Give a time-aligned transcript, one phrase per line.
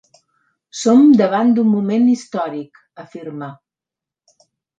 [0.83, 3.51] Som davant d’un moment històric, afirma.